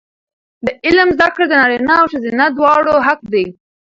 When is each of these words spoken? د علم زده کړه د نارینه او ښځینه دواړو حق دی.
د 0.65 0.67
علم 0.85 1.07
زده 1.17 1.27
کړه 1.33 1.45
د 1.47 1.53
نارینه 1.61 1.93
او 2.01 2.07
ښځینه 2.13 2.45
دواړو 2.57 2.93
حق 3.07 3.21
دی. 3.33 3.45